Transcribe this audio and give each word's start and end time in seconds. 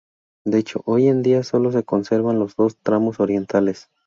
De 0.47 0.57
hecho 0.57 0.81
hoy 0.85 1.09
en 1.09 1.21
día 1.21 1.43
solo 1.43 1.71
se 1.71 1.83
conservan 1.83 2.39
los 2.39 2.55
dos 2.55 2.75
tramos 2.77 3.19
orientales. 3.19 3.89